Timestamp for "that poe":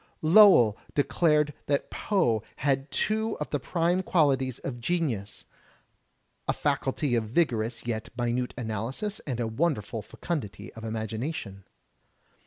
1.67-2.41